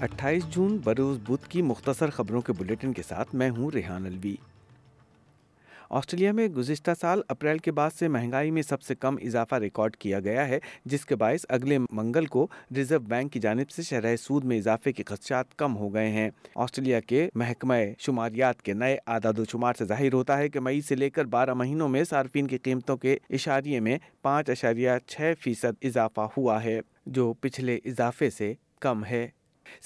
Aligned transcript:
اٹھائیس 0.00 0.42
جون 0.50 0.78
بروز 0.84 1.18
بدھ 1.28 1.48
کی 1.48 1.62
مختصر 1.62 2.10
خبروں 2.10 2.40
کے 2.40 2.52
بلیٹن 2.52 2.92
کے 2.92 3.02
ساتھ 3.02 3.34
میں 3.34 3.50
ہوں 3.50 3.70
ریحان 3.74 4.06
الوی۔ 4.06 4.34
آسٹریلیا 5.90 6.32
میں 6.32 6.48
گزشتہ 6.48 6.90
سال 7.00 7.20
اپریل 7.28 7.58
کے 7.58 7.72
بعد 7.72 7.90
سے 7.98 8.08
مہنگائی 8.08 8.50
میں 8.50 8.62
سب 8.62 8.82
سے 8.82 8.94
کم 8.94 9.16
اضافہ 9.22 9.54
ریکارڈ 9.54 9.96
کیا 9.96 10.20
گیا 10.20 10.48
ہے، 10.48 10.58
جس 10.84 11.06
کے 11.06 11.16
باعث 11.16 11.46
اگلے 11.48 11.78
منگل 11.90 12.26
کو 12.26 12.46
ریزرو 12.76 12.98
بینک 12.98 13.32
کی 13.32 13.40
جانب 13.40 13.70
سے 13.70 13.82
شرح 13.82 14.16
سود 14.16 14.44
میں 14.44 14.58
اضافے 14.58 14.92
کے 14.92 15.02
خدشات 15.06 15.54
کم 15.56 15.76
ہو 15.76 15.94
گئے 15.94 16.08
ہیں۔ 16.08 16.30
آسٹریلیا 16.54 17.00
کے 17.00 17.28
محکمہ 17.34 17.74
شماریات 17.98 18.62
کے 18.62 18.72
نئے 18.72 18.98
اعداد 19.06 19.38
و 19.38 19.44
شمار 19.44 19.72
سے 19.78 19.84
ظاہر 19.84 20.12
ہوتا 20.12 20.38
ہے 20.38 20.48
کہ 20.48 20.60
مئی 20.60 20.80
سے 20.80 20.94
لے 20.94 21.10
کر 21.10 21.24
بارہ 21.24 21.54
مہینوں 21.54 21.88
میں 21.88 22.04
صارفین 22.04 22.46
کی 22.46 22.58
قیمتوں 22.58 22.96
کے 22.96 23.18
اشاریے 23.30 23.80
میں 23.80 23.98
پانچ 24.22 24.50
اشاریہ 24.50 24.90
چھ 25.06 25.32
فیصد 25.40 25.84
اضافہ 25.84 26.28
ہوا 26.36 26.64
ہے، 26.64 26.80
جو 27.06 27.32
پچھلے 27.32 27.78
اضافے 27.84 28.30
سے 28.30 28.54
کم 28.80 29.04
ہے۔ 29.04 29.28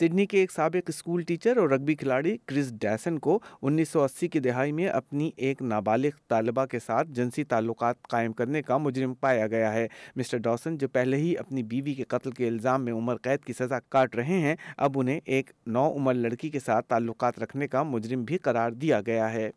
سڈنی 0.00 0.26
کے 0.26 0.38
ایک 0.38 0.52
سابق 0.52 0.88
اسکول 0.88 1.22
ٹیچر 1.22 1.56
اور 1.56 1.68
رگبی 1.68 1.94
کھلاڑی 1.94 2.36
کرس 2.46 2.72
ڈیسن 2.80 3.18
کو 3.18 3.38
انیس 3.62 3.88
سو 3.88 4.02
اسی 4.02 4.28
کی 4.28 4.40
دہائی 4.40 4.72
میں 4.72 4.86
اپنی 4.86 5.30
ایک 5.36 5.62
نابالغ 5.62 6.16
طالبہ 6.28 6.66
کے 6.66 6.78
ساتھ 6.78 7.08
جنسی 7.10 7.44
تعلقات 7.44 8.02
قائم 8.02 8.32
کرنے 8.32 8.62
کا 8.62 8.76
مجرم 8.76 9.14
پایا 9.14 9.46
گیا 9.46 9.72
ہے۔ 9.72 9.86
مسٹر 10.16 10.38
ڈاسن 10.38 10.76
جو 10.78 10.88
پہلے 10.88 11.16
ہی 11.16 11.36
اپنی 11.36 11.62
بیوی 11.62 11.94
کے 11.94 12.04
قتل 12.04 12.30
کے 12.30 12.48
الزام 12.48 12.84
میں 12.84 12.92
عمر 12.92 13.16
قید 13.16 13.44
کی 13.44 13.52
سزا 13.52 13.78
کاٹ 13.88 14.16
رہے 14.16 14.38
ہیں، 14.38 14.56
اب 14.76 14.98
انہیں 14.98 15.20
ایک 15.24 15.50
نو 15.66 15.92
عمر 15.96 16.14
لڑکی 16.14 16.50
کے 16.50 16.58
ساتھ 16.58 16.86
تعلقات 16.86 17.38
رکھنے 17.38 17.68
کا 17.68 17.82
مجرم 17.82 18.24
بھی 18.24 18.38
قرار 18.38 18.70
دیا 18.70 19.00
گیا 19.00 19.32
ہے۔ 19.32 19.50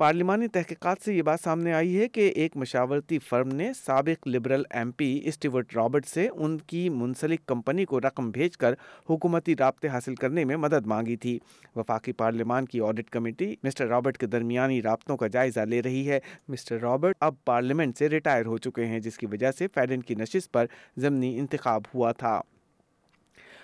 پارلیمانی 0.00 0.48
تحقیقات 0.48 0.96
سے 1.04 1.14
یہ 1.14 1.22
بات 1.22 1.40
سامنے 1.40 1.72
آئی 1.72 2.00
ہے 2.00 2.08
کہ 2.08 2.32
ایک 2.36 2.56
مشاورتی 2.56 3.18
فرم 3.18 3.48
نے 3.48 3.72
سابق 3.86 4.28
liberal 4.28 4.62
M 4.70 4.90
P 4.90 5.20
Stewart 5.24 5.76
Robert 5.76 6.06
سے 6.06 6.28
ان 6.34 6.58
کی 6.58 6.88
منسلک 6.88 7.46
کمپنی 7.46 7.84
کو 7.84 8.00
رقم 8.00 8.30
بھیج 8.30 8.56
کر 8.56 8.74
حکومتی 9.10 9.56
رابطے 9.56 9.88
حاصل 9.88 10.14
کرنے 10.14 10.44
میں 10.44 10.56
مدد 10.56 10.86
مانگی 10.86 11.16
تھی۔ 11.16 11.38
وفاقی 11.76 12.12
پارلیمان 12.12 12.66
کی 12.66 12.80
آڈٹ 12.80 13.10
کمیٹی 13.10 13.54
مسٹر 13.62 13.86
رابرٹ 13.86 14.18
کے 14.18 14.26
درمیانی 14.26 14.82
رابطوں 14.82 15.16
کا 15.16 15.26
جائزہ 15.26 15.60
لے 15.60 15.82
رہی 15.82 16.08
ہے۔ 16.08 16.18
مسٹر 16.48 16.80
رابرٹ 16.80 17.16
اب 17.20 17.34
پارلیمنٹ 17.44 17.98
سے 17.98 18.08
ریٹائر 18.08 18.46
ہو 18.46 18.58
چکے 18.58 18.84
ہیں، 18.84 19.00
جس 19.00 19.18
کی 19.18 19.26
وجہ 19.26 19.50
سے 19.50 19.66
فیڈن 19.74 20.00
کی 20.00 20.14
نشست 20.14 20.52
پر 20.52 20.66
ضمنی 20.96 21.38
انتخاب 21.38 21.82
ہوا 21.94 22.12
تھا۔ 22.12 22.40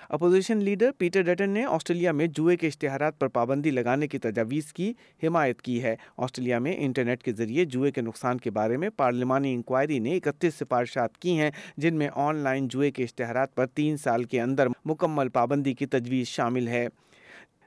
اپوزیشن 0.09 0.59
لیڈر 0.59 0.91
پیٹر 0.99 1.23
ڈٹن 1.23 1.51
نے 1.51 1.65
آسٹریلیا 1.65 2.13
میں 2.13 2.27
جوئے 2.27 2.57
کے 2.57 2.67
اشتہارات 2.67 3.19
پر 3.19 3.29
پابندی 3.29 3.71
لگانے 3.71 4.09
کی 4.09 4.19
تجاویز 4.19 4.73
کی 4.73 4.93
حمایت 5.23 5.63
کی 5.63 5.83
ہے۔ 5.83 5.97
آسٹریلیا 6.17 6.59
میں 6.59 6.75
انٹرنیٹ 6.79 7.23
کے 7.23 7.33
ذریعے 7.33 7.65
جوئے 7.65 7.91
کے 7.91 8.01
نقصان 8.01 8.39
کے 8.39 8.51
بارے 8.51 8.77
میں 8.77 8.89
پارلیمانی 8.97 9.55
انکوائری 9.55 9.99
نے 9.99 10.17
اکتیس 10.17 10.55
سفارشات 10.55 11.19
کی 11.19 11.39
ہیں، 11.39 11.51
جن 11.77 11.95
میں 11.95 12.09
آن 12.15 12.37
لائن 12.37 12.69
جوئے 12.69 12.91
کے 12.91 13.03
اشتہارات 13.03 13.55
پر 13.55 13.67
تین 13.67 13.97
سال 13.97 14.25
کے 14.25 14.41
اندر 14.41 14.67
مکمل 14.85 15.29
پابندی 15.29 15.75
کی 15.75 15.87
تجویز 15.87 16.27
شامل 16.27 16.69
ہے۔ 16.69 16.87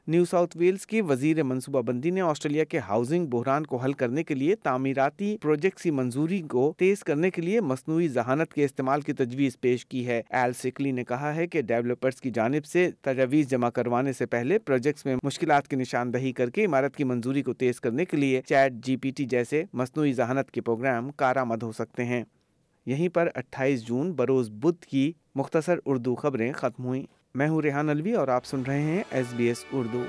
نیو 0.10 0.26
ساؤتھ 0.26 0.58
ویلز 0.58 0.88
کی 0.88 1.02
وزیر 1.02 1.44
منصوبہ 1.44 1.82
بندی 1.82 2.10
نے 2.10 2.22
آسٹریلیا 2.22 2.64
کے 2.64 2.78
ہاؤسنگ 2.78 3.26
بحران 3.26 3.66
کو 3.66 3.78
حل 3.78 3.94
کرنے 3.94 4.24
کے 4.24 4.36
لیے 4.36 4.56
تعمیراتی 4.56 5.38
پروجیکٹس 5.42 5.84
کی 5.84 5.92
منظوری 5.92 6.42
کو 6.42 6.74
تیز 6.78 7.04
کرنے 7.04 7.30
کے 7.32 7.42
لیے 7.42 7.62
مصنوعی 7.62 8.08
ذہانت 8.08 8.54
کے 8.54 8.66
استعمال 8.66 9.02
کی 9.02 9.14
تجویز 9.14 9.60
پیش 9.62 9.86
کی 9.86 10.08
ہے۔ 10.08 10.22
ایل 10.30 10.54
سکلی 10.54 10.92
نے 10.92 11.04
کہا 11.04 11.36
ہے 11.36 11.48
کہ 11.48 11.62
ڈیولپرز 11.62 12.22
کی 12.22 12.32
جانب 12.32 12.66
سے 12.66 12.92
تجاویز 13.02 13.50
جمع 13.50 13.70
کروانے 13.70 14.14
سے 14.14 14.26
پہلے 14.26 14.60
پروجیکٹس 14.60 15.06
میں 15.06 15.16
مشکلات 15.24 15.68
کی 15.68 15.76
نشاندہی 15.76 16.34
کر 16.34 16.50
کے 16.50 16.66
عمارت 16.66 16.96
کی 16.96 17.04
منظوری 17.04 17.44
کو 17.44 17.54
تیز 17.54 17.82
کرنے 17.82 18.06
کے 18.06 18.18
لیے 18.18 18.42
چیٹ 18.46 18.74
جی 18.74 18.96
پی 18.96 19.12
ٹی 19.12 19.26
جیسے 19.26 19.64
مصنوعی 19.74 20.14
ذہانت 20.14 20.52
کے 20.52 20.62
پروگرام 20.62 21.12
کارآمد 21.12 21.64
ہو 21.64 21.72
سکتے 21.72 22.06
ہیں۔ 22.06 22.24
یہیں 22.86 23.10
پر 23.10 23.30
اٹھائیس 23.36 23.88
جون 23.88 24.12
بروز 24.12 24.50
بدھ 24.50 24.86
کی 24.86 25.12
مختصر 25.36 25.80
اردو 25.86 26.16
خبریں 26.16 26.54
ختم 26.54 26.84
ہوئیں۔ 26.84 27.19
میں 27.40 27.50
ہوں 27.50 27.62
ریحان 27.62 27.90
الوی 27.90 28.14
اور 28.14 28.28
آپ 28.28 28.46
سن 28.46 28.64
رہے 28.68 28.82
ہیں 28.82 29.04
ایس 29.12 29.26
بی 29.34 29.46
ایس 29.46 29.66
اردو۔ 29.72 30.04